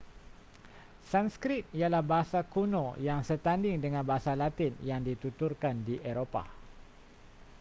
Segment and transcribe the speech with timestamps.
[1.11, 6.47] sanskrit ialah bahasa kuno yang setanding dengan bahasa latin yang dituturkan di eropah